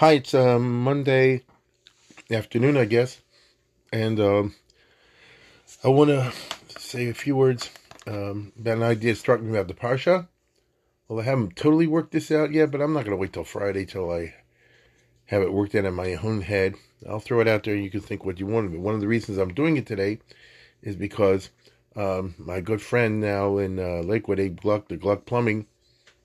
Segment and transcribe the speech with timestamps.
[0.00, 1.40] Hi, it's um, Monday
[2.30, 3.22] afternoon, I guess,
[3.90, 4.54] and um,
[5.82, 6.34] I want to
[6.78, 7.70] say a few words
[8.06, 10.28] um, about an idea struck me about the Parsha.
[11.08, 13.44] Well, I haven't totally worked this out yet, but I'm not going to wait till
[13.44, 14.34] Friday till I
[15.24, 16.74] have it worked out in my own head.
[17.08, 18.80] I'll throw it out there and you can think what you want of it.
[18.80, 20.18] One of the reasons I'm doing it today
[20.82, 21.48] is because
[21.96, 25.64] um, my good friend now in uh, Lakewood, Abe Gluck, the Gluck Plumbing,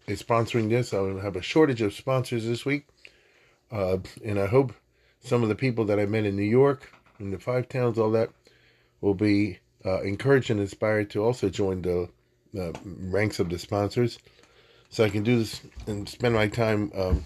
[0.07, 0.93] is sponsoring this.
[0.93, 2.85] I'll have a shortage of sponsors this week.
[3.71, 4.73] Uh, and I hope
[5.21, 8.11] some of the people that I met in New York, in the five towns, all
[8.11, 8.29] that,
[8.99, 12.09] will be uh, encouraged and inspired to also join the
[12.59, 14.19] uh, ranks of the sponsors.
[14.89, 17.23] So I can do this and spend my time um,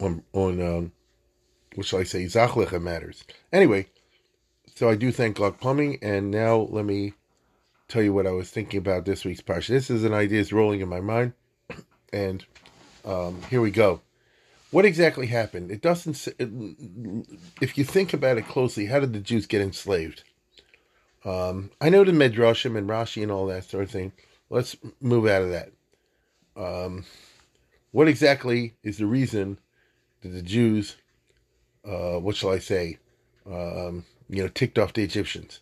[0.00, 0.92] on on um,
[1.74, 3.24] what shall I say, Zachlicha matters.
[3.52, 3.86] Anyway,
[4.74, 7.12] so I do thank Gluck Plumbing, and now let me
[7.88, 9.68] tell you what I was thinking about this week's parsha.
[9.68, 11.34] This is an idea that's rolling in my mind,
[12.12, 12.44] and
[13.04, 14.00] um, here we go.
[14.70, 15.70] What exactly happened?
[15.70, 16.28] It doesn't.
[17.60, 20.24] If you think about it closely, how did the Jews get enslaved?
[21.24, 24.12] Um, I know the Midrashim and Rashi and all that sort of thing.
[24.50, 25.72] Let's move out of that.
[26.56, 27.04] Um,
[27.90, 29.58] what exactly is the reason
[30.22, 30.96] that the Jews,
[31.84, 32.98] uh, what shall I say,
[33.50, 35.60] um, you know, ticked off the Egyptians.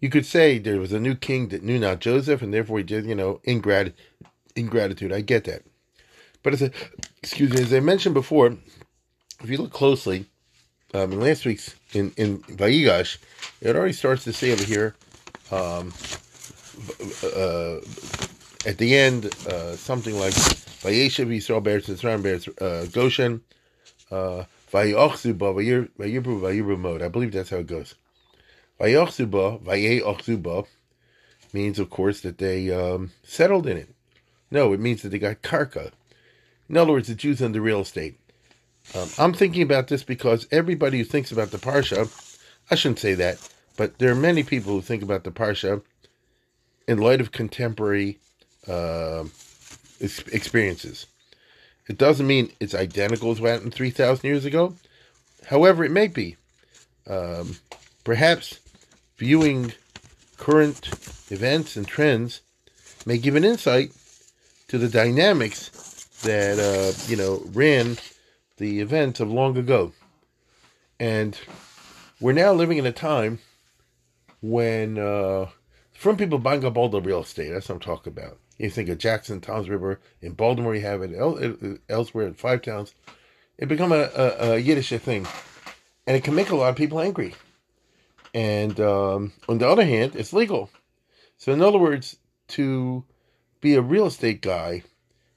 [0.00, 2.84] You could say there was a new king that knew not Joseph, and therefore he
[2.84, 3.94] did, you know, ingrat-
[4.54, 5.12] ingratitude.
[5.12, 5.62] I get that.
[6.42, 6.70] But it's a,
[7.22, 8.56] excuse me, as I mentioned before,
[9.42, 10.26] if you look closely,
[10.94, 13.18] um, in last week's in in Vayigash,
[13.60, 14.94] it already starts to say over here,
[15.50, 15.92] um,
[17.22, 17.76] uh,
[18.66, 20.34] at the end, uh, something like
[20.82, 23.42] Vayeshev Yisrael Beretz Mitzrayim Beretz Goshen,
[24.10, 27.02] uh, Vayochzuba Vayibru Vayibru mode.
[27.02, 27.94] I believe that's how it goes.
[28.80, 30.66] Vayochzuba Vayeochzuba
[31.52, 33.88] means, of course, that they um, settled in it.
[34.50, 35.92] No, it means that they got karka.
[36.68, 38.18] In other words, the Jews owned the real estate.
[38.94, 42.10] Um, I'm thinking about this because everybody who thinks about the parsha,
[42.70, 43.38] I shouldn't say that,
[43.76, 45.82] but there are many people who think about the parsha
[46.86, 48.18] in light of contemporary
[48.66, 49.24] uh,
[50.00, 51.06] experiences.
[51.88, 54.74] It doesn't mean it's identical to what happened 3,000 years ago.
[55.46, 56.36] However, it may be.
[57.06, 57.56] Um,
[58.04, 58.60] perhaps
[59.16, 59.72] viewing
[60.36, 60.88] current
[61.30, 62.42] events and trends
[63.06, 63.92] may give an insight
[64.68, 65.70] to the dynamics
[66.22, 67.96] that, uh, you know, ran
[68.56, 69.92] the events of long ago.
[71.00, 71.38] And
[72.20, 73.38] we're now living in a time
[74.40, 75.46] when uh,
[75.92, 77.50] from people buying up all the real estate.
[77.50, 78.38] That's what I'm talking about.
[78.58, 80.74] You think of Jackson, Toms River in Baltimore.
[80.74, 82.94] You have it elsewhere in five towns.
[83.56, 85.26] It become a, a, a, Yiddish thing,
[86.06, 87.34] and it can make a lot of people angry.
[88.34, 90.70] And um, on the other hand, it's legal.
[91.38, 92.16] So in other words,
[92.48, 93.04] to
[93.60, 94.82] be a real estate guy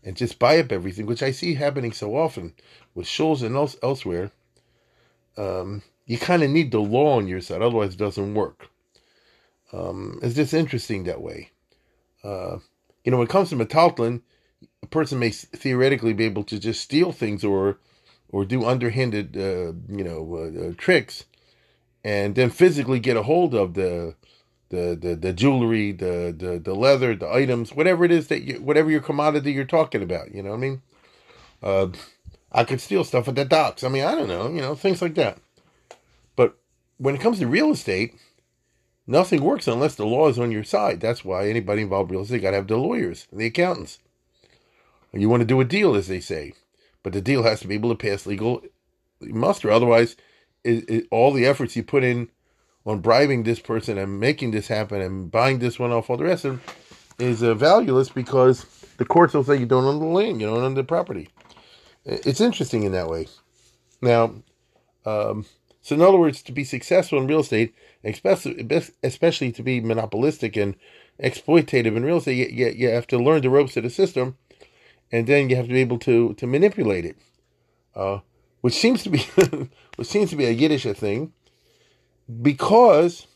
[0.03, 2.53] and just buy up everything, which I see happening so often
[2.95, 4.31] with shuls and else, elsewhere,
[5.37, 8.69] um, you kind of need the law on your side, otherwise it doesn't work.
[9.71, 11.51] Um, it's just interesting that way.
[12.23, 12.57] Uh,
[13.03, 14.21] you know, when it comes to metaltlin,
[14.83, 17.79] a person may theoretically be able to just steal things or
[18.29, 21.25] or do underhanded, uh, you know, uh, uh, tricks,
[22.03, 24.15] and then physically get a hold of the
[24.71, 28.55] the the, the jewelry, the, the the leather, the items, whatever it is that you,
[28.61, 30.33] whatever your commodity you're talking about.
[30.33, 30.81] You know what I mean?
[31.63, 31.87] Uh,
[32.51, 33.83] I could steal stuff at the docks.
[33.83, 35.37] I mean, I don't know, you know, things like that.
[36.35, 36.57] But
[36.97, 38.15] when it comes to real estate,
[39.07, 41.01] Nothing works unless the law is on your side.
[41.01, 43.99] That's why anybody involved in real estate got to have the lawyers and the accountants.
[45.13, 46.53] You want to do a deal, as they say,
[47.03, 48.61] but the deal has to be able to pass legal
[49.19, 49.69] muster.
[49.69, 50.15] Otherwise,
[50.63, 52.29] it, it, all the efforts you put in
[52.85, 56.23] on bribing this person and making this happen and buying this one off all the
[56.23, 56.61] rest of them
[57.19, 58.65] is uh, valueless because
[58.97, 61.29] the courts will say you don't own the land, you don't own the property.
[62.05, 63.27] It's interesting in that way.
[64.01, 64.33] Now,
[65.05, 65.45] um,
[65.81, 67.73] so in other words, to be successful in real estate,
[68.03, 70.75] especially to be monopolistic and
[71.21, 74.37] exploitative in real estate, you, you, have to learn the ropes of the system,
[75.11, 77.17] and then you have to be able to to manipulate it,
[77.95, 78.19] uh,
[78.61, 79.19] which seems to be
[79.95, 81.33] which seems to be a Yiddish thing,
[82.41, 83.27] because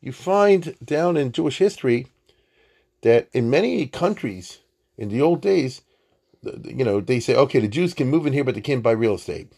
[0.00, 2.06] you find down in Jewish history
[3.02, 4.58] that in many countries
[4.96, 5.82] in the old days,
[6.42, 8.92] you know, they say, okay, the Jews can move in here, but they can't buy
[8.92, 9.52] real estate.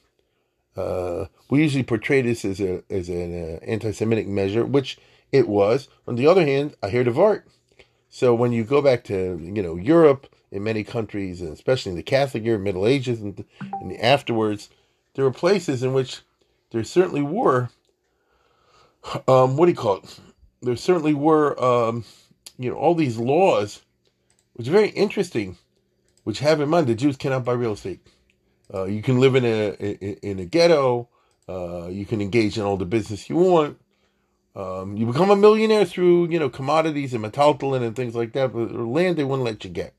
[0.76, 4.98] Uh, we usually portray this as a as an uh, anti-Semitic measure, which
[5.30, 5.88] it was.
[6.08, 7.42] On the other hand, I hear the Vart.
[8.08, 11.96] So when you go back to you know Europe, in many countries, and especially in
[11.96, 13.44] the Catholic era, Middle Ages, and,
[13.80, 14.68] and afterwards,
[15.14, 16.20] there were places in which
[16.70, 17.70] there certainly were.
[19.28, 20.20] Um, what do you call it?
[20.62, 22.04] There certainly were, um,
[22.58, 23.82] you know, all these laws,
[24.54, 25.56] which are very interesting,
[26.24, 28.00] which have in mind the Jews cannot buy real estate.
[28.72, 29.72] Uh, you can live in a
[30.26, 31.08] in a ghetto.
[31.48, 33.78] Uh, you can engage in all the business you want.
[34.54, 38.52] Um, you become a millionaire through you know commodities and metaltalin and things like that,
[38.52, 39.94] but land they wouldn't let you get.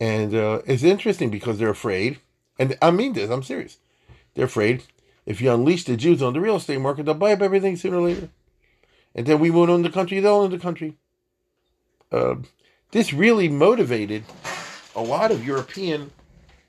[0.00, 2.18] And uh, it's interesting because they're afraid,
[2.58, 3.78] and I mean this, I'm serious.
[4.34, 4.82] They're afraid
[5.26, 7.98] if you unleash the Jews on the real estate market, they'll buy up everything sooner
[7.98, 8.30] or later.
[9.14, 10.96] And then we won't own the country, they'll own the country.
[12.12, 12.36] Uh,
[12.92, 14.24] this really motivated
[14.94, 16.10] a lot of European,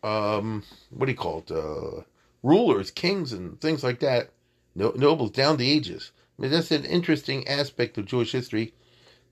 [0.04, 2.02] um, what do you call it, uh,
[2.44, 4.32] rulers, kings, and things like that,
[4.76, 6.12] no- nobles down the ages.
[6.38, 8.74] I mean, that's an interesting aspect of Jewish history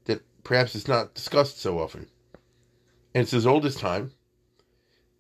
[0.06, 2.08] that perhaps is not discussed so often
[3.16, 4.12] and it's as old as time.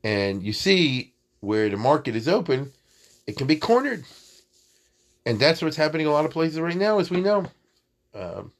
[0.03, 2.73] And you see where the market is open,
[3.27, 4.05] it can be cornered.
[5.25, 7.45] And that's what's happening a lot of places right now, as we know.
[8.13, 8.51] Um,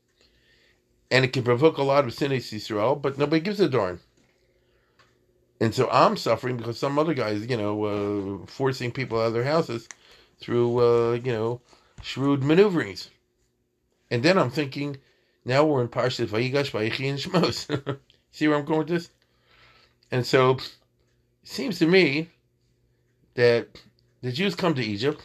[1.11, 3.99] and it can provoke a lot of sinas Yisrael, but nobody gives a darn.
[5.61, 7.83] And so I'm suffering because some other guys, you know,
[8.43, 9.87] uh, forcing people out of their houses
[10.39, 11.61] through, uh, you know,
[12.01, 13.09] shrewd maneuverings.
[14.11, 14.97] And then I'm thinking,
[15.45, 17.97] now we're in Parshat Vayigash, Vayichi, and Shmos.
[18.31, 19.09] See where I'm going with this?
[20.11, 20.71] And so it
[21.43, 22.29] seems to me
[23.35, 23.69] that
[24.25, 25.23] the Jews come to Egypt.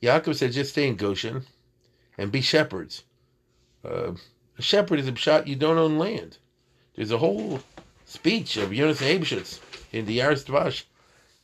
[0.00, 1.44] Yaakov said, just stay in Goshen
[2.16, 3.02] and be shepherds.
[3.84, 4.12] Uh,
[4.56, 6.38] a shepherd is a shot you don't own land.
[6.94, 7.60] There's a whole
[8.04, 9.58] speech of Jonas Eibschutz
[9.90, 10.84] in the Yaris Dvash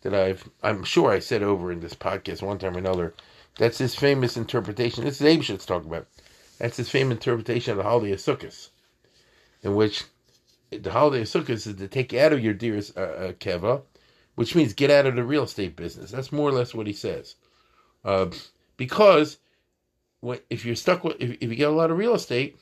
[0.02, 3.14] that I've, I'm sure I said over in this podcast one time or another.
[3.58, 5.02] That's his famous interpretation.
[5.02, 6.06] This is Eibschutz talking about.
[6.58, 8.68] That's his famous interpretation of the holiday of Sukkot,
[9.64, 10.04] in which
[10.70, 13.82] the holiday of Sukkot is to take out of your dearest uh, uh, keva,
[14.34, 16.10] which means get out of the real estate business.
[16.10, 17.34] That's more or less what he says.
[18.04, 18.26] Uh,
[18.76, 19.38] because
[20.48, 22.56] if you're stuck with, if, if, you get a lot of real estate,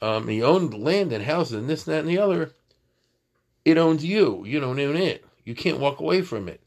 [0.00, 2.52] um, you own land and houses and this, and that, and the other,
[3.64, 4.44] it owns you.
[4.44, 5.24] You don't own it.
[5.44, 6.60] You can't walk away from it.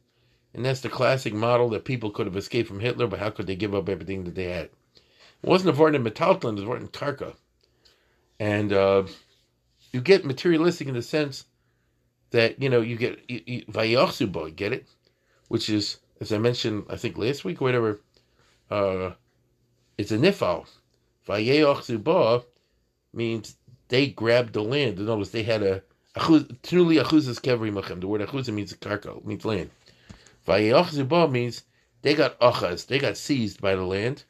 [0.54, 3.48] And that's the classic model that people could have escaped from Hitler, but how could
[3.48, 4.66] they give up everything that they had?
[4.66, 7.36] It wasn't a in Metalton, it was in Karka.
[8.40, 9.04] And, uh,
[9.92, 11.46] you get materialistic in the sense
[12.36, 14.86] that you know you get vayachzuba, get it,
[15.48, 18.02] which is as I mentioned, I think last week or whatever.
[18.70, 19.12] Uh,
[19.98, 20.68] it's a nifal.
[21.28, 22.46] Vayachzuba
[23.14, 23.56] means
[23.88, 25.00] they grabbed the land.
[25.00, 25.82] In other words, they had a
[26.16, 28.00] Tunuli achuzas kevri machem.
[28.02, 29.70] The word achuzah means a karka, means land.
[30.48, 31.64] Vayachzuba means
[32.02, 34.24] they got achaz, they got seized by the land,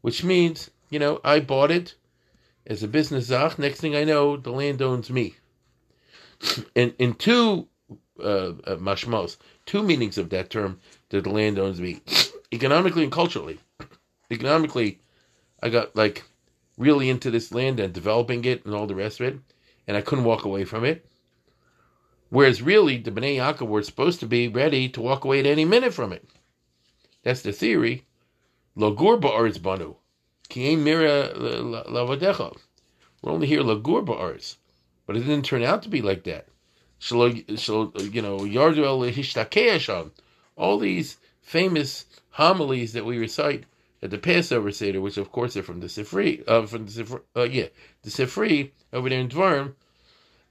[0.00, 1.94] which means you know I bought it
[2.66, 3.58] as a business zach.
[3.58, 5.36] Next thing I know, the land owns me.
[6.74, 7.68] In in two
[8.22, 12.00] uh, uh, mashmos, two meanings of that term, that the land owns me,
[12.52, 13.58] economically and culturally.
[14.30, 15.00] Economically,
[15.62, 16.24] I got like
[16.78, 19.38] really into this land and developing it and all the rest of it,
[19.86, 21.06] and I couldn't walk away from it.
[22.30, 25.64] Whereas really, the Bnei Yaakov were supposed to be ready to walk away at any
[25.64, 26.28] minute from it.
[27.24, 28.04] That's the theory.
[28.78, 29.96] Logur ba'aretz banu.
[30.48, 32.56] Ki mira lavadecha.
[33.20, 34.56] We're only here lagur ba'aretz,
[35.10, 36.46] but it didn't turn out to be like that.
[37.00, 40.10] So you know, yardu el
[40.54, 43.64] All these famous homilies that we recite
[44.04, 47.22] at the Passover Seder, which of course are from the Sifri, uh, from the Sifri,
[47.34, 47.66] uh, yeah,
[48.02, 49.74] the Sifri over there in Dvarim.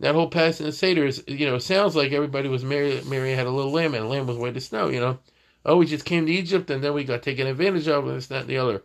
[0.01, 3.06] That whole passage in Seder is, you know, sounds like everybody was married.
[3.06, 4.89] Mary had a little lamb, and the lamb was white as snow.
[4.89, 5.20] You know,
[5.66, 8.28] oh, we just came to Egypt, and then we got taken advantage of, and this,
[8.28, 8.84] that, and the other.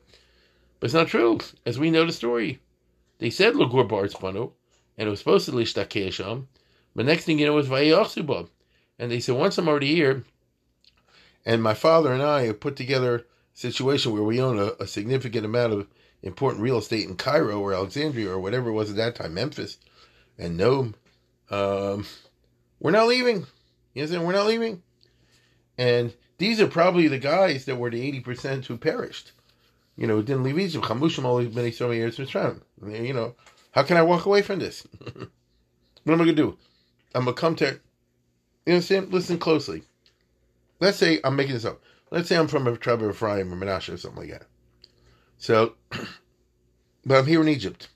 [0.79, 1.41] But it's not true.
[1.67, 2.61] As we know the story,
[3.19, 4.07] they said Lagur Bar
[4.97, 6.47] and it was supposed to Lishtakei.
[6.95, 8.49] But next thing you know, it was Vayachsuba.
[8.99, 10.25] And they said, once I'm already here,
[11.45, 13.25] and my father and I have put together a
[13.55, 15.87] situation where we own a, a significant amount of
[16.23, 19.79] important real estate in Cairo or Alexandria or whatever it was at that time, Memphis
[20.39, 20.95] and Nome.
[21.51, 22.07] Um,
[22.81, 23.47] we're not leaving.
[23.95, 24.83] You know, we're not leaving.
[25.77, 29.33] And these are probably the guys that were the 80% who perished
[29.97, 30.89] you know, didn't leave Egypt.
[30.89, 32.61] Been so many years Mitzrayim.
[32.87, 33.35] You know,
[33.75, 34.87] how can I walk away from this?
[35.01, 35.27] what
[36.07, 36.57] am I gonna do?
[37.13, 37.81] I'm gonna come to.
[38.67, 39.13] You understand?
[39.13, 39.83] Listen closely.
[40.79, 41.83] Let's say I'm making this up.
[42.13, 44.47] Let's say I'm from a tribe of Ephraim or Menashe or something like that.
[45.39, 45.75] So,
[47.05, 47.89] but I'm here in Egypt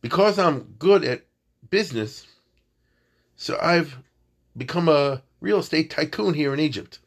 [0.00, 1.26] because I'm good at
[1.68, 2.26] business.
[3.36, 3.98] So I've
[4.56, 6.98] become a real estate tycoon here in Egypt.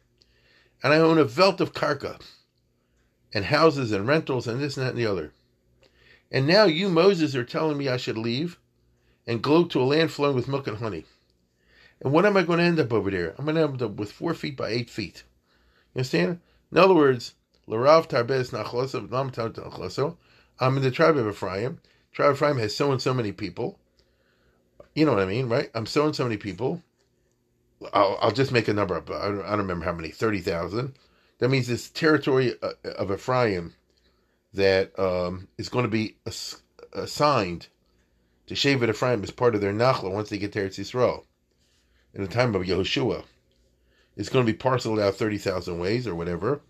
[0.84, 2.22] And I own a veld of karka
[3.34, 5.34] and houses and rentals and this and that and the other.
[6.32, 8.60] And now you, Moses, are telling me I should leave
[9.27, 11.05] and go to a land flowing with milk and honey.
[12.01, 13.36] And what am I going to end up over there?
[13.38, 15.24] I'm going to end up with four feet by eight feet.
[15.94, 16.39] You understand?
[16.72, 17.36] In other words,
[17.67, 20.17] Larav Tarbes Nachloso,
[20.60, 21.79] I'm in the tribe of Ephraim.
[22.12, 23.79] Tribe of Ephraim has so and so many people.
[24.94, 25.70] You know what I mean, right?
[25.74, 26.82] I'm so and so many people.
[27.94, 29.10] I'll, I'll just make a number up.
[29.10, 30.10] I don't, I don't remember how many.
[30.10, 30.94] Thirty thousand.
[31.39, 33.74] That means this territory uh, of Ephraim
[34.55, 36.62] that um, is going to be ass-
[36.93, 37.67] assigned
[38.47, 41.24] to Shevet Ephraim as part of their Nachla once they get to Eretz Yisrael.
[42.13, 43.24] In the time of Yehoshua,
[44.15, 46.62] it's going to be parceled out thirty thousand ways or whatever.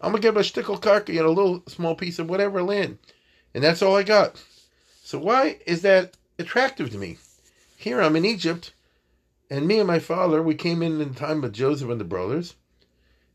[0.00, 2.98] I'm gonna give a shtickle karka, you know, a little small piece of whatever land,
[3.52, 4.42] and that's all I got.
[5.02, 7.18] So why is that attractive to me?
[7.76, 8.72] Here I'm in Egypt,
[9.50, 12.04] and me and my father, we came in in the time of Joseph and the
[12.04, 12.54] brothers,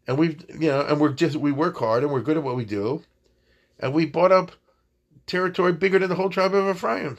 [0.07, 2.55] and we've, you know, and we're just we work hard and we're good at what
[2.55, 3.03] we do,
[3.83, 4.53] and we bought up
[5.27, 7.17] territory bigger than the whole tribe of Ephraim,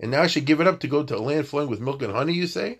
[0.00, 2.00] and now I should give it up to go to a land flowing with milk
[2.00, 2.32] and honey.
[2.32, 2.78] You say,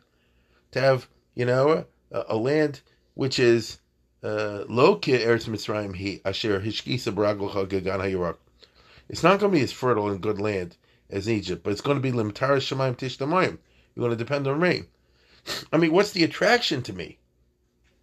[0.71, 2.81] to have, you know, a, a land
[3.12, 3.78] which is
[4.25, 8.37] uh, Lo ki Eretz Mitzrayim he asher hishkisa hayirak.
[9.11, 10.78] It's not going to be as fertile and good land
[11.11, 13.59] as Egypt, but it's going to be limtar shemaim tishtamayim.
[13.95, 14.87] You're going to depend on rain.
[15.71, 17.19] I mean, what's the attraction to me?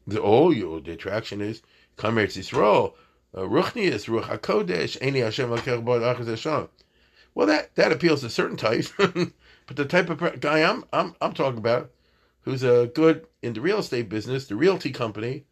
[0.05, 1.63] The oh, you the attraction is
[1.97, 2.93] come Eretz Yisrael,
[3.36, 6.69] ruchnius ruach hakodesh eni Hashem Hashem.
[7.36, 11.33] Well, that that appeals to certain types, but the type of guy I'm I'm I'm
[11.33, 11.91] talking about,
[12.41, 15.45] who's a uh, good in the real estate business, the realty company,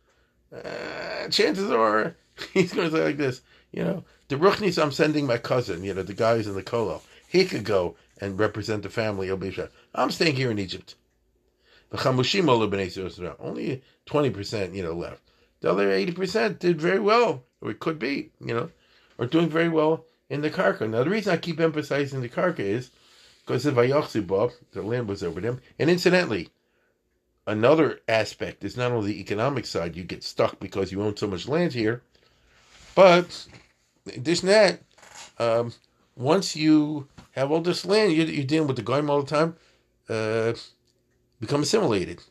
[0.53, 2.15] uh, chances are
[2.53, 3.41] he's going to say like this,
[3.71, 7.01] you know, the Ruchnis I'm sending my cousin, you know, the guys in the Kolo.
[7.27, 9.29] He could go and represent the family.
[9.93, 10.95] I'm staying here in Egypt.
[11.91, 12.21] Only
[14.07, 15.21] 20%, you know, left.
[15.59, 18.69] The other 80% did very well, or it could be, you know,
[19.17, 20.89] or doing very well in the Karka.
[20.89, 22.91] Now, the reason I keep emphasizing the Karka is
[23.45, 25.61] because the Vayachzubah, the land was over them.
[25.79, 26.49] And incidentally,
[27.45, 31.27] another aspect is not only the economic side, you get stuck because you own so
[31.27, 32.01] much land here,
[32.95, 33.47] but
[34.17, 34.81] this and that,
[35.39, 35.73] um,
[36.15, 39.55] once you have all this land, you're, you're dealing with the goyim all the time,
[40.09, 40.53] uh,
[41.39, 42.21] become assimilated.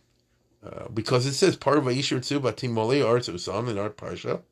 [0.64, 3.34] Uh, because it says part of Aishir Tzu Batim Mole Arts in
[3.78, 4.42] our Parsha.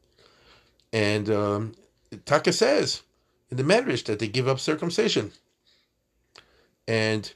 [0.95, 1.75] And um,
[2.25, 3.03] Taka says
[3.51, 5.33] in the Medrash that they give up circumcision.
[6.87, 7.33] And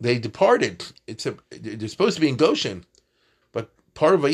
[0.00, 0.84] they departed.
[1.06, 2.84] It's a they're supposed to be in Goshen,
[3.52, 4.24] but part of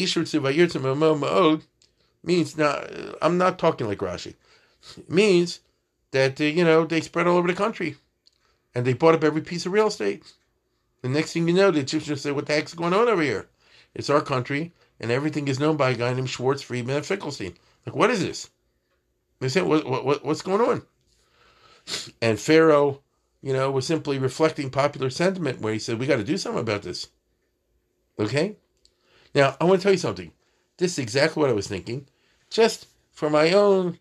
[2.24, 2.82] means now
[3.20, 4.34] I'm not talking like Rashi.
[4.96, 5.60] It means
[6.12, 7.96] that uh, you know they spread all over the country,
[8.74, 10.22] and they bought up every piece of real estate.
[11.02, 13.48] The next thing you know, the Egyptians say, "What the heck's going on over here?
[13.94, 17.54] It's our country, and everything is known by a guy named Schwartz, Friedman, Finkelstein."
[17.86, 18.50] Like, what is this?
[19.40, 20.82] They said, what, what, what's going on?
[22.20, 23.02] And Pharaoh
[23.42, 26.60] you know, was simply reflecting popular sentiment where he said, we got to do something
[26.60, 27.08] about this.
[28.18, 28.56] Okay?
[29.34, 30.32] Now, I want to tell you something.
[30.76, 32.06] This is exactly what I was thinking.
[32.50, 33.98] Just for my own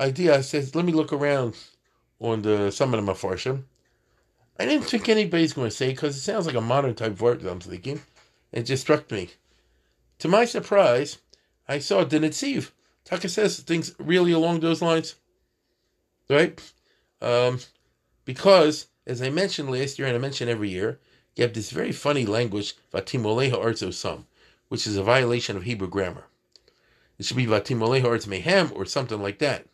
[0.00, 1.56] idea, I said, let me look around
[2.18, 3.64] on the Summit of Mafarshim.
[4.58, 7.40] I didn't think anybody's going to say because it sounds like a modern type word
[7.40, 8.02] that I'm thinking.
[8.52, 9.30] It just struck me.
[10.22, 11.18] To my surprise,
[11.66, 12.70] I saw the Netziv.
[13.04, 15.16] Taka says things really along those lines.
[16.30, 16.62] Right?
[17.20, 17.58] Um,
[18.24, 21.00] because, as I mentioned last year, and I mention every year,
[21.34, 24.28] you have this very funny language, Vatimoleha Arzo Sum,
[24.68, 26.26] which is a violation of Hebrew grammar.
[27.18, 29.66] It should be Vatimoleha Arz Mehem or something like that.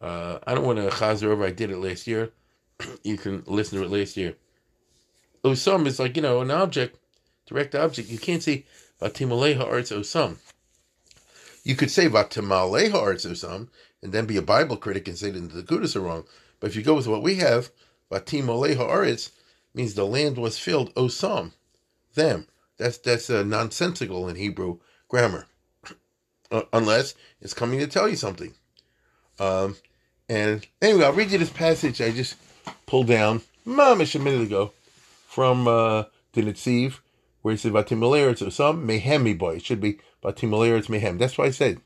[0.00, 2.32] Uh, I don't want to chazer over, I did it last year.
[3.04, 4.34] you can listen to it last year.
[5.44, 6.98] Osam is like, you know, an object,
[7.46, 8.08] direct object.
[8.08, 8.64] You can't say
[9.00, 10.36] Vatimoleha Arz Osam.
[11.64, 13.68] You could say Vatimaleha Arz Osam
[14.02, 16.24] and then be a Bible critic and say that the Kudas are wrong.
[16.60, 17.70] But if you go with what we have,
[18.10, 19.30] Vatim Oleha Aretz
[19.74, 21.52] means the land was filled Osam,
[22.14, 22.46] them.
[22.78, 25.46] That's that's nonsensical in Hebrew grammar,
[26.50, 28.54] uh, unless it's coming to tell you something.
[29.38, 29.76] Um,
[30.28, 32.36] and anyway, I'll read you this passage I just
[32.86, 34.72] pulled down, mamish a minute ago,
[35.26, 36.98] from uh, the Netziv,
[37.46, 39.54] where he said Vatim Oleha Osam Mehem boy.
[39.54, 41.16] It should be Vatim Oleha Mehem.
[41.16, 41.80] That's why I said.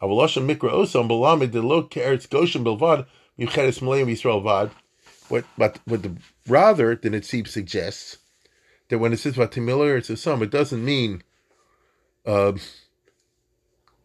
[0.00, 3.06] Avalosha Mikra Osam Balamid the Lo Keretz Goshen Bilvad
[3.36, 4.70] Yucheres Malayim Yisrael Vad.
[5.28, 6.16] What, but what the
[6.46, 8.18] rather than it seems suggests
[8.90, 11.24] that when it says Vatimiller, it's a sum, it doesn't mean
[12.24, 12.52] uh,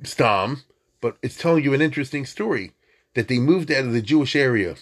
[0.02, 0.64] stam,
[1.00, 2.72] but it's telling you an interesting story
[3.14, 4.78] that they moved out of the Jewish area.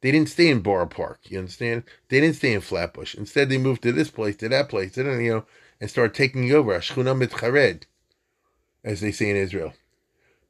[0.00, 1.20] They didn't stay in Borough Park.
[1.24, 1.84] You understand?
[2.08, 3.14] They didn't stay in Flatbush.
[3.14, 5.46] Instead, they moved to this place, to that place, and you know,
[5.80, 6.78] and start taking over.
[6.78, 7.84] Ashchuna mitchared,
[8.84, 9.72] as they say in Israel.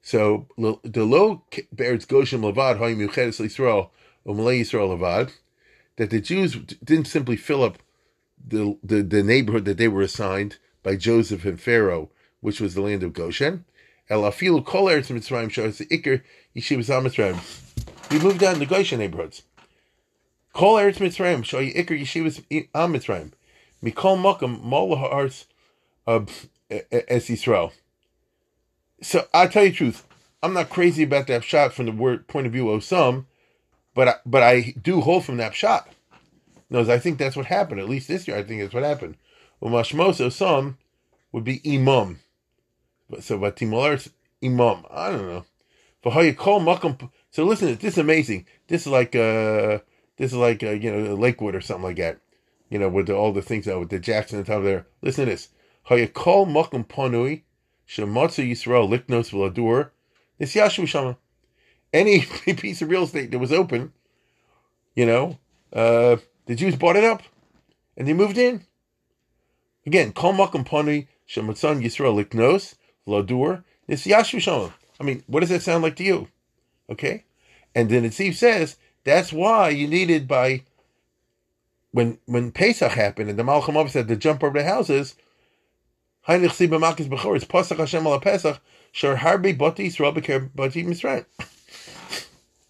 [0.02, 1.42] So the low
[1.74, 3.90] Beretz Goshen Levad Hayim Yuchedes Yisrael
[4.26, 5.32] Umalei Yisrael Levad,
[5.96, 7.78] that the Jews didn't simply fill up
[8.46, 12.10] the, the the neighborhood that they were assigned by Joseph and Pharaoh,
[12.40, 13.64] which was the land of Goshen.
[14.08, 16.22] El Afilu Kol Eretz Mitzrayim the Iker
[16.54, 17.65] Yeshivas Mitzrayim.
[18.10, 19.42] We moved down the Goshen neighborhoods.
[20.52, 23.32] Kol Eretz Mitzrayim show you Iker Yeshivas Mitzrayim.
[23.82, 25.46] Mikol Makam Mol Haaretz
[26.06, 27.72] as Yisrael.
[29.02, 30.06] So I'll tell you the truth.
[30.42, 33.26] I'm not crazy about that shot from the word point of view of some,
[33.94, 35.88] but I, but I do hold from that shot.
[36.70, 37.80] No, I think that's what happened.
[37.80, 39.16] At least this year, I think that's what happened.
[39.60, 40.78] Well, Mashmoso some
[41.32, 42.20] would be imam.
[43.10, 44.10] But so Vatimolars
[44.42, 44.84] imam.
[44.90, 45.44] I don't know.
[46.02, 47.10] For how you call Makam.
[47.36, 48.46] So listen, this is amazing.
[48.66, 49.80] This is like uh
[50.16, 52.18] this is like uh, you know Lakewood or something like that.
[52.70, 54.86] You know with the, all the things out with the Jackson and top there.
[55.02, 55.50] Listen to this.
[55.84, 57.42] How you call Makam Panui
[57.86, 59.90] Shematzu Yisrael Liknos Vladur.
[60.38, 61.18] This Yashu Shama.
[61.92, 62.20] Any
[62.54, 63.92] piece of real estate that was open,
[64.94, 65.38] you know,
[65.74, 66.16] uh,
[66.46, 67.22] the Jews bought it up
[67.98, 68.64] and they moved in.
[69.84, 72.76] Again, Kol Makam Pani Shematzan Yisrael Liknos
[73.06, 73.62] Vladur.
[73.86, 74.72] This Yashu Shama.
[74.98, 76.28] I mean, what does that sound like to you?
[76.88, 77.24] Okay?
[77.76, 80.62] And the Netziv says that's why you needed by
[81.92, 85.14] when when Pesach happened and the Malcham said to jump over the houses.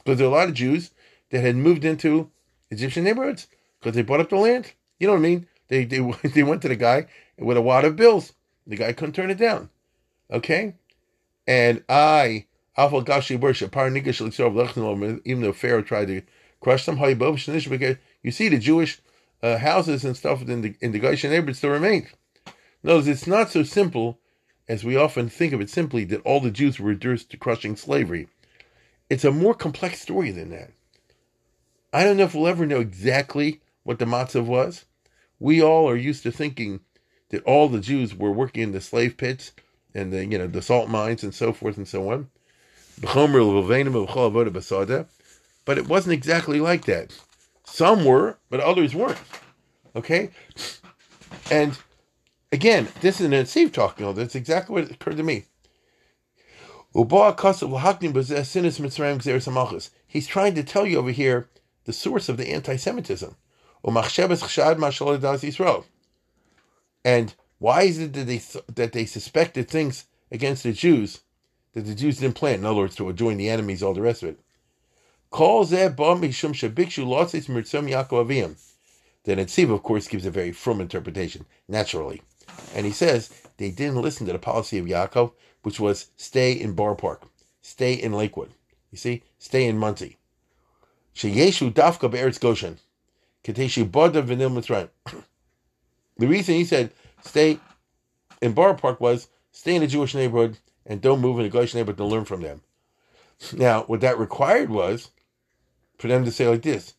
[0.05, 0.93] Because there are a lot of Jews
[1.31, 2.31] that had moved into
[2.71, 3.49] Egyptian neighborhoods
[3.81, 4.73] because they bought up the land.
[5.01, 5.47] You know what I mean?
[5.69, 5.99] They they
[6.29, 7.07] they went to the guy
[7.39, 8.33] with a wad of bills.
[8.67, 9.71] The guy couldn't turn it down.
[10.31, 10.75] Okay,
[11.47, 12.47] and I
[12.77, 13.75] Gashi worship
[15.25, 16.23] even though Pharaoh tried to
[16.61, 16.99] crush them.
[16.99, 19.01] You see the Jewish
[19.43, 22.09] uh, houses and stuff in the in the Goshen neighborhoods still remain.
[22.83, 24.19] Notice it's not so simple
[24.69, 27.77] as we often think of it simply that all the Jews were reduced to crushing
[27.77, 28.29] slavery.
[29.09, 30.73] It's a more complex story than that.
[31.93, 34.85] I don't know if we'll ever know exactly what the matzav was.
[35.39, 36.81] We all are used to thinking
[37.31, 39.53] that all the Jews were working in the slave pits
[39.95, 42.29] and the you know the salt mines and so forth and so on.
[45.65, 47.19] But it wasn't exactly like that.
[47.65, 49.19] Some were, but others weren't.
[49.95, 50.31] Okay?
[51.51, 51.77] And
[52.53, 54.15] Again, this is Netziv talking.
[54.15, 55.45] That's exactly what occurred to me.
[60.07, 61.49] He's trying to tell you over here
[61.85, 63.37] the source of the anti-Semitism.
[67.05, 68.43] And why is it that they
[68.75, 71.21] that they suspected things against the Jews
[71.77, 72.61] that the Jews didn't plan?
[72.61, 74.41] In other words, to join the enemies, all the rest of it.
[75.31, 75.37] The
[79.35, 82.23] Netziv, of course, gives a very firm interpretation, naturally.
[82.75, 85.33] And he says they didn't listen to the policy of Yaakov,
[85.65, 87.25] which was stay in Borough Park,
[87.61, 88.53] stay in Lakewood.
[88.91, 90.17] You see, stay in Monsey.
[91.15, 92.79] Sheyeshu dafka be'eretz Goshen.
[93.45, 94.89] Kateshu boda v'nil mitzrayim.
[96.17, 96.91] The reason he said
[97.23, 97.61] stay
[98.41, 100.57] in Borough Park was stay in a Jewish neighborhood
[100.87, 102.63] and don't move in a Goshen neighborhood to learn from them.
[103.53, 105.11] Now, what that required was
[105.99, 106.95] for them to say like this: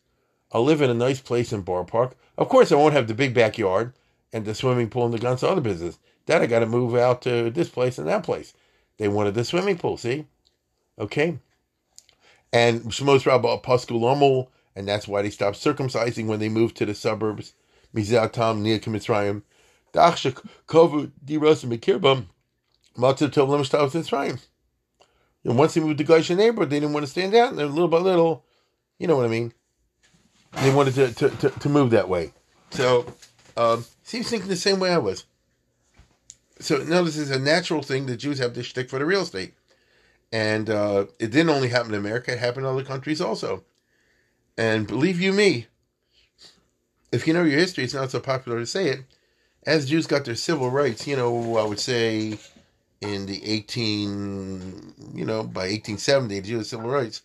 [0.52, 2.16] I'll live in a nice place in Borough Park.
[2.36, 3.92] Of course, I won't have the big backyard
[4.32, 5.98] and the swimming pool and the guns and other business.
[6.26, 8.52] Then I got to move out to this place and that place.
[8.98, 10.26] They wanted the swimming pool, see?
[10.98, 11.38] Okay.
[12.52, 16.94] And Shemos Rabbah Paskulomo, and that's why they stopped circumcising when they moved to the
[16.94, 17.54] suburbs.
[17.94, 19.42] Mizatam, near Mitzrayim.
[19.92, 22.26] Dachshak Kovu Diros Mikirbam.
[22.98, 24.40] Matzah Tov Lemishtav Mitzrayim.
[25.44, 27.88] And once they moved to Goshen neighborhood, they didn't want to stand out, and little
[27.88, 28.44] by little,
[28.98, 29.52] you know what I mean?
[30.62, 32.32] They wanted to, to, to, to move that way.
[32.70, 33.06] So
[33.56, 35.24] um, seems thinking the same way I was.
[36.60, 39.54] So notice is a natural thing that Jews have this shtick for the real estate.
[40.32, 43.64] And uh, it didn't only happen in America, it happened in other countries also.
[44.56, 45.68] And believe you me,
[47.12, 49.00] if you know your history, it's not so popular to say it.
[49.64, 52.38] As Jews got their civil rights, you know, I would say
[53.00, 57.22] in the 18, you know, by 1870, the Jewish civil rights,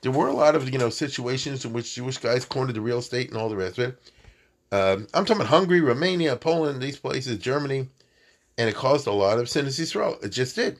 [0.00, 2.98] there were a lot of, you know, situations in which Jewish guys cornered the real
[2.98, 4.12] estate and all the rest of it.
[4.70, 7.88] Um, I'm talking about Hungary, Romania, Poland, these places, Germany,
[8.56, 10.22] and it caused a lot of Yisrael.
[10.22, 10.78] It just did.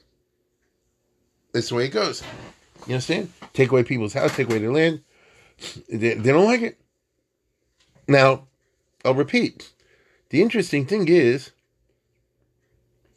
[1.53, 2.23] That's the way it goes.
[2.87, 3.31] You understand?
[3.53, 5.01] Take away people's house, take away their land.
[5.89, 6.79] They, they don't like it.
[8.07, 8.47] Now,
[9.03, 9.71] I'll repeat.
[10.29, 11.51] The interesting thing is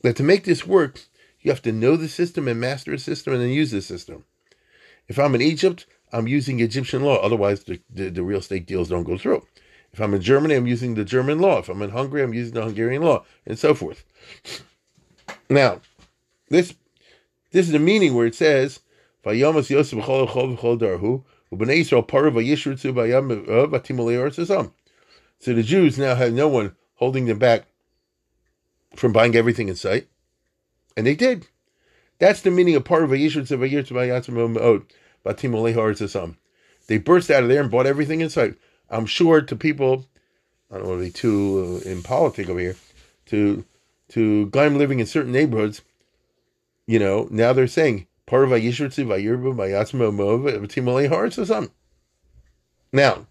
[0.02, 1.00] that to make this work,
[1.40, 4.24] you have to know the system and master the system and then use the system.
[5.08, 7.16] If I'm in Egypt, I'm using Egyptian law.
[7.16, 9.46] Otherwise, the, the, the real estate deals don't go through.
[9.92, 11.58] If I'm in Germany, I'm using the German law.
[11.58, 14.04] If I'm in Hungary, I'm using the Hungarian law, and so forth.
[15.50, 15.80] Now,
[16.48, 16.74] this
[17.50, 18.80] this is the meaning where it says,
[19.24, 22.34] "Vayamas Yosef b'chol v'chol darhu u'bnei Yisrael parav
[25.38, 27.66] So the Jews now have no one holding them back
[28.96, 30.08] from buying everything in sight,
[30.96, 31.48] and they did.
[32.18, 33.50] That's the meaning of part of aretz
[36.86, 38.54] They burst out of there and bought everything in sight.
[38.90, 40.06] I'm sure to people,
[40.70, 42.02] I don't want to be too uh, in
[42.50, 42.76] over here,
[43.26, 43.64] to
[44.10, 45.80] to guys living in certain neighborhoods,
[46.86, 51.72] you know, now they're saying part of Vayishritzi Vayirba Vayasma Mov Timale Hearts or something.
[52.92, 53.26] Now,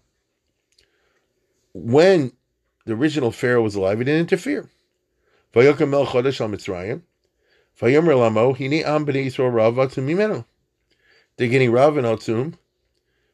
[1.72, 2.32] when
[2.84, 4.68] the original Pharaoh was alive, he didn't interfere.
[5.54, 7.02] Vayokam Mel Chodesh al Mitzrayim.
[7.80, 10.44] Vayomer Lamo Hini Am B'nei Yisrael Rav Atzum Mimenu.
[11.38, 12.54] Getting Rav and Atzum.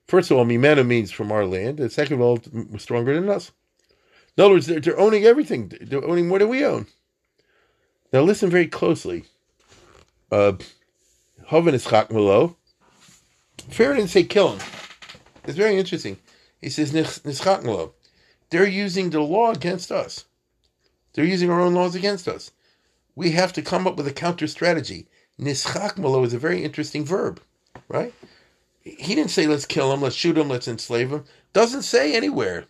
[0.07, 2.41] First of all, Mimenu means from our land, and second of all,
[2.79, 3.53] stronger than us.
[4.37, 5.73] In other words, they're, they're owning everything.
[5.81, 6.87] They're owning more than we own.
[8.13, 9.25] Now listen very closely.
[10.33, 10.53] Uh,
[11.47, 12.57] Hoven is Chakmelo.
[13.69, 14.67] Pharaoh didn't say kill him.
[15.45, 16.19] It's very interesting.
[16.61, 17.93] He says Nischakmelo.
[18.51, 20.25] They're using the law against us.
[21.13, 22.53] They're using our own laws against us.
[23.15, 25.09] We have to come up with a counter strategy.
[25.41, 27.41] Nischakmelo is a very interesting verb,
[27.89, 28.15] right?
[28.83, 31.25] He didn't say let's kill him, let's shoot him, let's enslave him.
[31.53, 32.67] Doesn't say anywhere.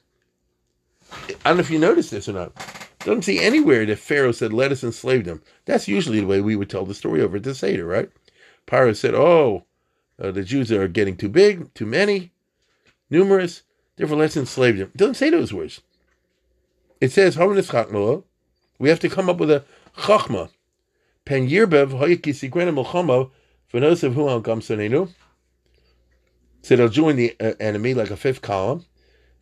[1.12, 2.52] I don't know if you noticed this or not.
[3.00, 5.42] Doesn't see anywhere that Pharaoh said, let us enslave them.
[5.64, 8.10] That's usually the way we would tell the story over at the Seder, right?
[8.66, 9.64] Pharaoh said, oh,
[10.22, 12.32] uh, the Jews are getting too big, too many,
[13.08, 13.62] numerous,
[13.96, 14.92] therefore let's enslave them.
[14.96, 15.80] Doesn't say those words.
[17.00, 17.36] It says,
[18.78, 19.64] we have to come up with a
[19.96, 20.50] chachma.
[21.24, 23.30] Pen yirbev hoyikisikwena melchama
[23.72, 25.12] v'nosev hu al gamsonenu.
[26.62, 28.84] So they'll join the uh, enemy like a fifth column.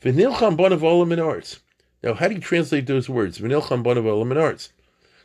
[0.03, 1.61] V'nilcham bonav olam in arts.
[2.03, 3.38] Now, how do you translate those words?
[3.38, 4.70] Nilkhan banavolomin arts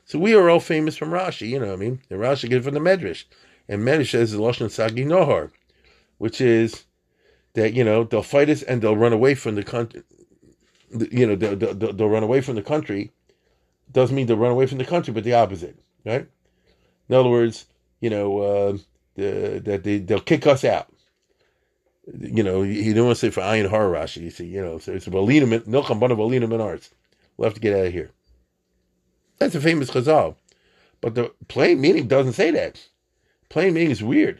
[0.05, 2.01] so we are all famous from Rashi, you know what I mean?
[2.09, 3.23] And Rashi gets from the Medrash.
[3.69, 5.51] And Medrash says the Lashon Sagi Nohar,
[6.17, 6.83] which is
[7.53, 10.03] that, you know, they'll fight us and they'll run away from the country.
[11.11, 13.11] You know, they'll, they'll, they'll, run away from the country.
[13.91, 16.27] Doesn't mean they'll run away from the country, but the opposite, right?
[17.09, 17.65] In other words,
[17.99, 18.77] you know, uh,
[19.15, 20.91] the, that they, they'll kick us out
[22.19, 24.21] you know, he didn't want to say for Ayin Har Rashi.
[24.21, 26.89] You see, you know, so it's a Balina Nilcham Bana Balina Menards.
[27.37, 28.11] We'll have to get out of here.
[29.37, 30.35] That's a famous Chazal.
[30.99, 32.87] But the plain meaning doesn't say that.
[33.49, 34.39] Plain meaning is weird.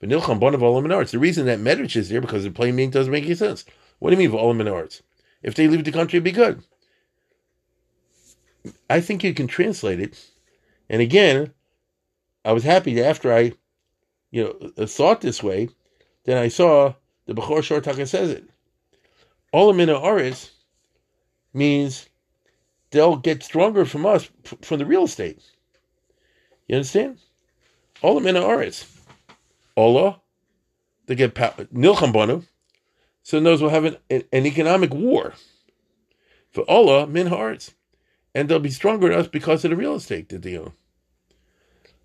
[0.00, 1.10] But Nilcham Bana Menards.
[1.10, 3.64] The reason that Medrash is there because the plain meaning doesn't make any sense.
[3.98, 5.02] What do you mean Volam Menards?
[5.42, 6.62] If they leave the country, it'd be good.
[8.88, 10.24] I think you can translate it.
[10.88, 11.52] And again,
[12.44, 13.52] I was happy after I,
[14.30, 15.68] you know, uh, uh, thought this way
[16.24, 16.94] then I saw
[17.26, 18.44] the Bechor Shor taka says it.
[19.52, 20.52] Olamina Oris
[21.52, 22.08] means
[22.90, 24.28] they'll get stronger from us
[24.62, 25.42] from the real estate.
[26.66, 27.18] You understand?
[28.02, 28.90] Olamina Oris.
[29.76, 30.20] Ola,
[31.06, 32.46] they get Nilcham
[33.22, 35.34] so those will have an, an economic war.
[36.52, 37.74] For Ola, min hearts.
[38.34, 40.72] And they'll be stronger than us because of the real estate that they own.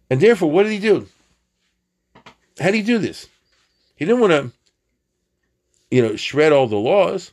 [0.10, 1.08] And therefore, what did he do?
[2.60, 3.28] How did he do this?
[3.96, 4.52] He didn't want to,
[5.92, 7.32] you know, shred all the laws.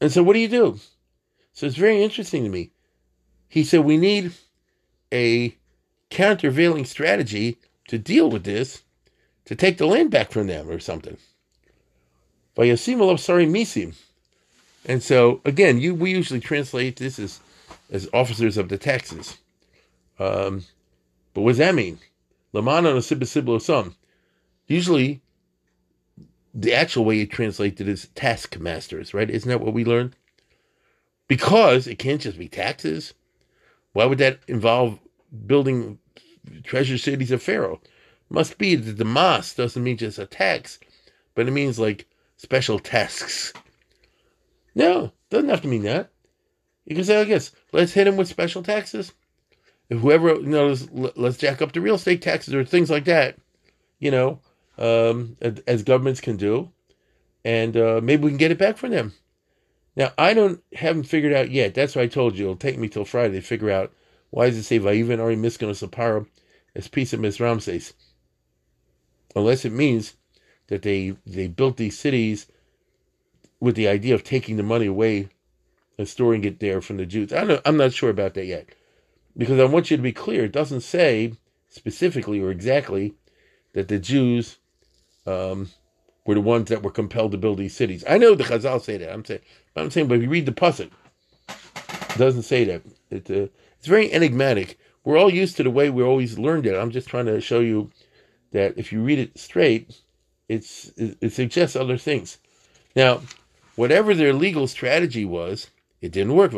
[0.00, 0.80] And so what do you do?
[1.52, 2.70] So it's very interesting to me.
[3.48, 4.32] He said we need
[5.12, 5.56] a
[6.10, 8.82] countervailing strategy to deal with this,
[9.44, 11.16] to take the land back from them or something.
[12.56, 13.94] sorry misim.
[14.86, 17.40] And so again, you we usually translate this as
[17.94, 19.38] as officers of the taxes.
[20.18, 20.64] Um,
[21.32, 22.00] but what does that mean?
[22.52, 23.94] Lamana no some.
[24.66, 25.22] Usually,
[26.52, 29.30] the actual way it is taskmasters, right?
[29.30, 30.16] Isn't that what we learned?
[31.28, 33.14] Because it can't just be taxes.
[33.92, 34.98] Why would that involve
[35.46, 35.98] building
[36.64, 37.80] treasure cities of Pharaoh?
[38.28, 40.80] Must be that the mas doesn't mean just a tax,
[41.36, 43.52] but it means like special tasks.
[44.74, 46.10] No, doesn't have to mean that.
[46.84, 49.12] You can say, I guess, let's hit him with special taxes.
[49.88, 50.74] If whoever, you know,
[51.16, 53.36] let's, jack up the real estate taxes or things like that,
[53.98, 54.40] you know,
[54.78, 56.70] um, as governments can do,
[57.44, 59.12] and uh, maybe we can get it back from them.
[59.96, 61.74] Now I don't haven't figured out yet.
[61.74, 63.92] That's why I told you it'll take me till Friday to figure out
[64.30, 66.26] why does it say Vayivan Ari Miskanos Sapara
[66.74, 67.94] as piece of Miss Ramses,
[69.36, 70.16] unless it means
[70.66, 72.46] that they they built these cities
[73.60, 75.28] with the idea of taking the money away
[75.98, 77.32] and storing it there from the Jews.
[77.32, 78.68] I I'm not sure about that yet,
[79.36, 80.44] because I want you to be clear.
[80.44, 81.34] It doesn't say
[81.68, 83.14] specifically or exactly
[83.72, 84.58] that the Jews
[85.26, 85.70] um,
[86.24, 88.04] were the ones that were compelled to build these cities.
[88.08, 89.12] I know the Chazal say that.
[89.12, 89.40] I'm saying,
[89.76, 90.90] I'm saying, but if you read the pasuk,
[91.48, 92.82] it doesn't say that.
[93.10, 94.78] It, uh, it's very enigmatic.
[95.04, 96.76] We're all used to the way we always learned it.
[96.76, 97.90] I'm just trying to show you
[98.52, 100.00] that if you read it straight,
[100.48, 102.38] it's it, it suggests other things.
[102.96, 103.20] Now,
[103.74, 105.68] whatever their legal strategy was,
[106.04, 106.52] it didn't work.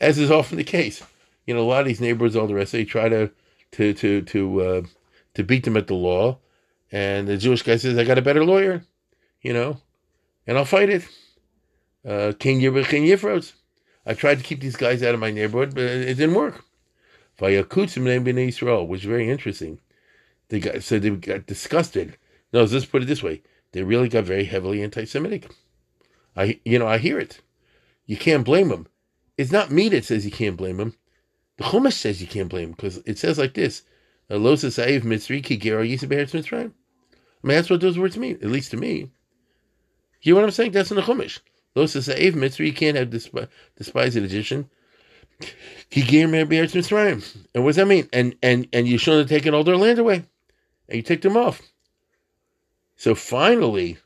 [0.00, 1.02] As is often the case.
[1.46, 3.30] You know, a lot of these neighbors, all the rest, they try to
[3.72, 4.82] to to to uh,
[5.34, 6.38] to beat them at the law,
[6.90, 8.84] and the Jewish guy says, "I got a better lawyer,"
[9.42, 9.80] you know,
[10.46, 11.08] and I'll fight it.
[12.04, 13.52] Uh, King Yifros.
[14.04, 16.64] I tried to keep these guys out of my neighborhood, but it didn't work.
[18.38, 19.78] Israel, which is very interesting.
[20.48, 22.16] They got so they got disgusted.
[22.52, 25.48] No, let's put it this way: they really got very heavily anti-Semitic.
[26.36, 27.40] I, you know, I hear it.
[28.06, 28.86] You can't blame them.
[29.36, 30.96] It's not me that says you can't blame them.
[31.56, 33.82] The Chumash says you can't blame them because it says like this:
[34.30, 36.72] "Losa sa'if mitzri ki gero mitzrayim."
[37.42, 39.10] I mean, that's what those words mean, at least to me.
[40.22, 40.72] You know what I'm saying?
[40.72, 41.40] That's in the Chumash.
[41.76, 44.68] Losa sa'if mitzri, you can't have desp- despised Egyptian.
[45.88, 47.24] He gave me Be'eretz Mitzrayim.
[47.54, 48.08] And what does that mean?
[48.12, 50.24] And and and you shouldn't have taken all their land away.
[50.88, 51.62] And you take them off.
[52.96, 53.98] So finally,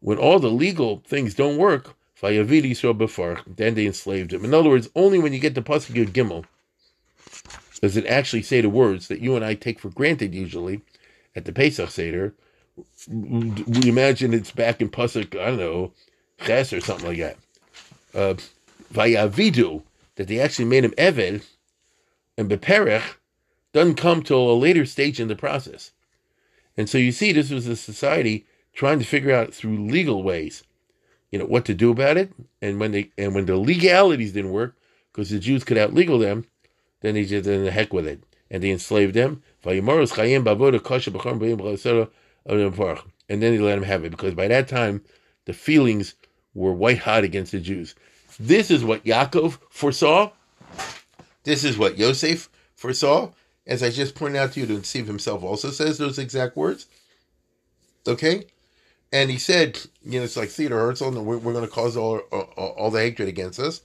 [0.00, 4.44] when all the legal things don't work, then they enslaved him.
[4.44, 6.44] In other words, only when you get to Pasuk Yud Gimel
[7.80, 10.80] does it actually say the words that you and I take for granted usually
[11.36, 12.34] at the Pesach Seder.
[13.08, 15.92] We imagine it's back in Pasuk, I don't know,
[16.44, 17.36] Ches or something like that.
[18.14, 18.34] Uh,
[18.92, 19.82] Vayavidu,
[20.16, 21.44] that they actually made him Eved,
[22.36, 23.16] and Beperech
[23.72, 25.92] doesn't come till a later stage in the process.
[26.76, 28.46] And so you see, this was a society
[28.78, 30.62] trying to figure out through legal ways,
[31.32, 32.32] you know, what to do about it.
[32.62, 34.76] And when they and when the legalities didn't work,
[35.12, 36.46] because the Jews could outlegal them,
[37.00, 38.22] then they just did the heck with it.
[38.50, 39.42] And they enslaved them.
[39.64, 39.82] And
[43.42, 45.02] then they let them have it, because by that time
[45.44, 46.14] the feelings
[46.54, 47.96] were white hot against the Jews.
[48.38, 50.30] This is what Yaakov foresaw.
[51.42, 53.32] This is what Yosef foresaw.
[53.66, 56.86] As I just pointed out to you, the Netziv himself also says those exact words.
[58.06, 58.46] Okay?
[59.12, 61.96] And he said, you know, it's like Theodore Herzl, and we're, we're going to cause
[61.96, 63.80] all, all, all the hatred against us.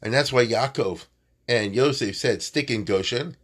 [0.00, 1.04] And that's why Yaakov
[1.48, 3.36] and Yosef said, stick in Goshen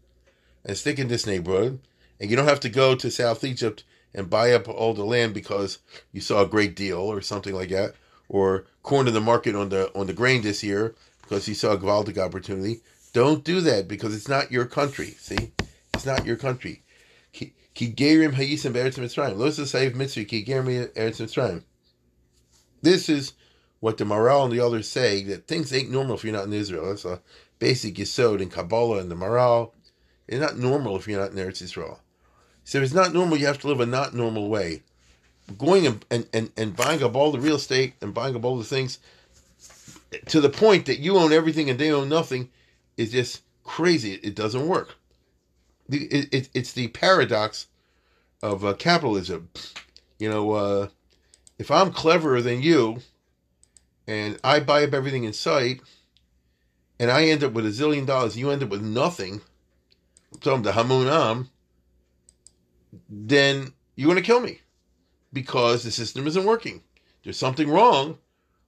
[0.65, 1.81] and stick in this neighborhood.
[2.19, 5.35] And you don't have to go to South Egypt and buy up all the land
[5.35, 5.79] because
[6.13, 7.95] you saw a great deal or something like that
[8.29, 11.79] or corner the market on the on the grain this year because you saw a
[11.79, 12.81] Gvaldic opportunity.
[13.13, 15.17] Don't do that because it's not your country.
[15.19, 15.53] See,
[15.95, 16.83] it's not your country.
[17.75, 19.37] Ki gerim hayisim be'eretz mitzrayim.
[19.37, 21.63] Lo sayiv mitzri ki gerim eretz mitzrayim.
[22.83, 23.35] This is
[23.81, 26.53] what the Maharal and the others say that things ain't normal if you're not in
[26.53, 26.89] Israel.
[26.89, 27.21] That's a
[27.59, 29.73] basic yisod in Kabbalah and the Maharal.
[30.29, 32.01] It's not normal if you're not in Eretz Israel.
[32.65, 33.37] So it's not normal.
[33.37, 34.83] You have to live a not normal way
[35.59, 38.59] going and, and, and, and buying up all the real estate and buying up all
[38.59, 38.99] the things
[40.27, 42.51] to the point that you own everything and they own nothing
[42.97, 44.15] is just crazy.
[44.15, 44.97] It doesn't work.
[45.91, 47.67] It, it, it's the paradox
[48.43, 49.51] of uh, capitalism.
[50.19, 50.89] You know, uh,
[51.59, 53.01] if I'm cleverer than you
[54.07, 55.81] and I buy up everything in sight
[56.99, 59.41] and I end up with a zillion dollars, you end up with nothing,
[60.45, 61.49] I'm the Hamunam,
[63.09, 64.61] then you want to kill me
[65.33, 66.83] because the system isn't working.
[67.23, 68.19] There's something wrong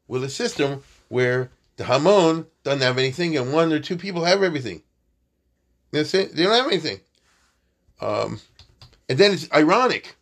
[0.07, 4.43] with a system where the Hamon doesn't have anything and one or two people have
[4.43, 4.83] everything.
[5.91, 6.35] That's it.
[6.35, 7.01] They don't have anything.
[8.03, 8.41] Um,
[9.09, 10.17] and then it's ironic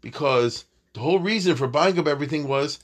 [0.00, 2.80] because the whole reason for buying up everything was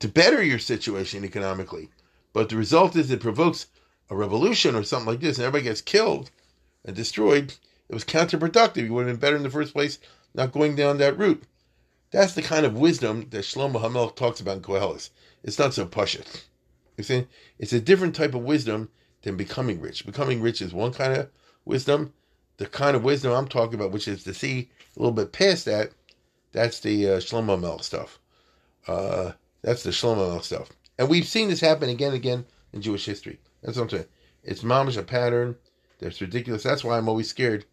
[0.00, 1.88] to better your situation economically.
[2.32, 3.66] But the result is it provokes
[4.10, 6.30] a revolution or something like this and everybody gets killed
[6.84, 7.54] and destroyed.
[7.88, 8.84] It was counterproductive.
[8.84, 9.98] You would have been better in the first place
[10.34, 11.42] not going down that route.
[12.10, 15.10] That's the kind of wisdom that Shlomo Hamelch talks about in Koheles.
[15.42, 16.44] It's not so pashut.
[16.96, 17.26] You see,
[17.58, 18.90] it's a different type of wisdom
[19.22, 20.04] than becoming rich.
[20.04, 21.28] Becoming rich is one kind of
[21.64, 22.12] wisdom.
[22.58, 25.64] The kind of wisdom I'm talking about, which is to see a little bit past
[25.64, 25.90] that,
[26.52, 28.18] that's the uh, Shlomo Hamelch stuff.
[28.86, 30.68] Uh, that's the Shlomo Hamelch stuff.
[30.98, 33.38] And we've seen this happen again and again in Jewish history.
[33.62, 34.06] That's what I'm saying.
[34.42, 35.56] It's mamish a pattern
[36.00, 36.62] that's ridiculous.
[36.62, 37.64] That's why I'm always scared.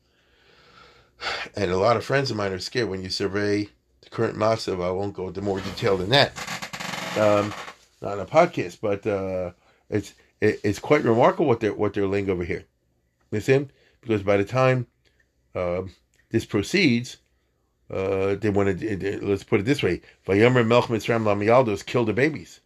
[1.55, 3.69] And a lot of friends of mine are scared when you survey
[4.01, 4.81] the current massive.
[4.81, 6.37] I won't go into more detail than that.
[7.17, 7.53] Um,
[8.01, 9.51] not on a podcast, but uh,
[9.89, 12.65] it's it, it's quite remarkable what they're what they're laying over here.
[13.31, 13.71] Listen,
[14.05, 14.87] because by the time
[15.55, 15.83] uh,
[16.29, 17.17] this proceeds,
[17.89, 22.13] uh, they want to let's put it this way: Vayomer Melch Mitzram Lamialdos killed the
[22.13, 22.61] babies.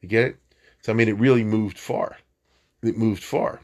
[0.00, 0.36] You get it?
[0.82, 2.16] So I mean, it really moved far.
[2.82, 3.60] It moved far.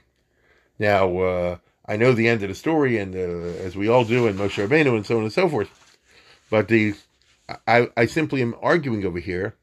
[0.78, 4.26] Now, uh, I know the end of the story, and uh, as we all do,
[4.26, 5.96] and Moshe Rabbeinu, and so on and so forth.
[6.50, 6.94] But the
[7.66, 9.54] I, I simply am arguing over here.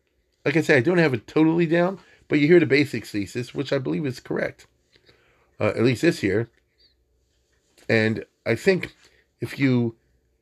[0.46, 3.54] Like I say, I don't have it totally down, but you hear the basic thesis,
[3.54, 4.68] which I believe is correct,
[5.60, 6.50] uh, at least this year.
[7.90, 8.96] And I think
[9.42, 9.96] if you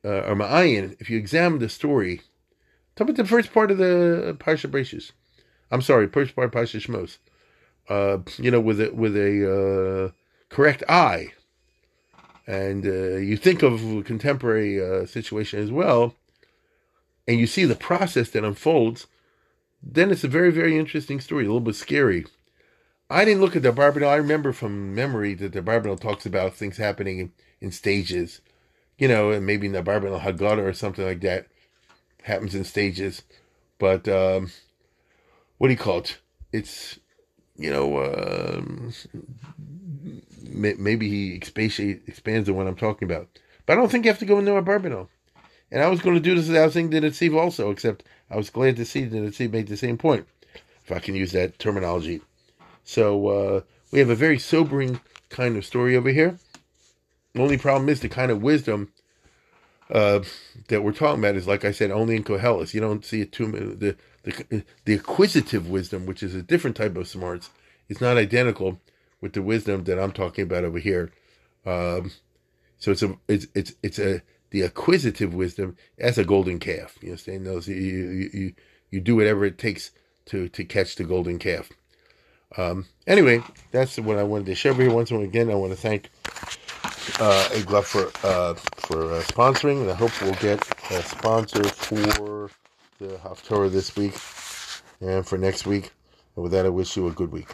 [0.04, 2.22] uh, or Ma'ayin, if you examine the story,
[2.96, 5.12] talk about the first part of the Parsha Brachos.
[5.72, 7.18] I'm sorry, first part Parsha Shmos.
[7.90, 10.12] Uh, you know, with a with a uh,
[10.50, 11.34] correct eye,
[12.46, 16.16] and uh, you think of contemporary uh, situation as well,
[17.28, 19.08] and you see the process that unfolds,
[19.82, 22.26] then it's a very very interesting story, a little bit scary.
[23.10, 24.10] I didn't look at the Barbanel.
[24.10, 28.42] I remember from memory that the Barbanel talks about things happening in, in stages
[28.98, 31.48] you know, and maybe in the Barbanel Haggadah or something like that
[32.24, 33.24] happens in stages.
[33.78, 34.52] But um,
[35.58, 36.18] what do you call it?
[36.52, 37.00] It's
[37.58, 38.94] you know um,
[40.42, 43.28] maybe he expands on what I'm talking about.
[43.66, 45.10] But I don't think you have to go into a Barbanel.
[45.70, 48.50] And I was going to do this without saying that Steve also, except I was
[48.50, 50.26] glad to see that Steve made the same point,
[50.86, 52.22] if I can use that terminology.
[52.88, 56.40] So uh, we have a very sobering kind of story over here.
[57.34, 58.94] The only problem is the kind of wisdom
[59.92, 60.22] uh,
[60.70, 62.74] that we're talking about is, like I said, only in Koheles.
[62.74, 63.52] You don't see it too.
[63.52, 67.50] The, the the acquisitive wisdom, which is a different type of smarts,
[67.90, 68.80] is not identical
[69.20, 71.12] with the wisdom that I'm talking about over here.
[71.66, 72.12] Um,
[72.80, 74.22] so it's a it's it's it's a
[74.52, 76.98] the acquisitive wisdom as a golden calf.
[77.02, 77.46] You understand?
[77.46, 78.54] Those you you you,
[78.92, 79.92] you do whatever it takes
[80.28, 81.70] to to catch the golden calf.
[82.56, 84.94] Um, anyway, that's what I wanted to share with you.
[84.94, 86.10] Once again, I want to thank
[87.20, 92.50] uh, Egla for uh, for uh, sponsoring, and I hope we'll get a sponsor for
[93.00, 94.14] the Haftorah this week
[95.02, 95.92] and for next week.
[96.36, 97.54] And with that, I wish you a good week.